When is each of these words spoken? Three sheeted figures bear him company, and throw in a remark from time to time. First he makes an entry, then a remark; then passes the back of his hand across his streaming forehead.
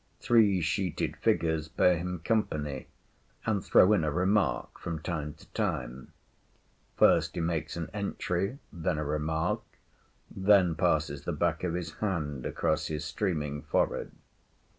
Three 0.19 0.61
sheeted 0.61 1.15
figures 1.17 1.67
bear 1.67 1.95
him 1.95 2.21
company, 2.25 2.87
and 3.45 3.63
throw 3.63 3.93
in 3.93 4.03
a 4.03 4.11
remark 4.11 4.79
from 4.79 4.97
time 4.99 5.35
to 5.35 5.45
time. 5.51 6.11
First 6.97 7.35
he 7.35 7.39
makes 7.41 7.77
an 7.77 7.87
entry, 7.93 8.57
then 8.73 8.97
a 8.97 9.05
remark; 9.05 9.61
then 10.35 10.73
passes 10.73 11.21
the 11.21 11.33
back 11.33 11.63
of 11.63 11.75
his 11.75 11.91
hand 11.97 12.47
across 12.47 12.87
his 12.87 13.05
streaming 13.05 13.61
forehead. 13.61 14.11